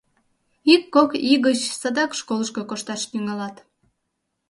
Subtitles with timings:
[0.73, 3.55] Ик-кок ий гыч садак школышко кошташ тӱҥалат.